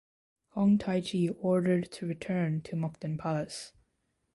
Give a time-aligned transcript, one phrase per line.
[0.53, 3.73] Hong Taiji ordered to return to Mukden palace.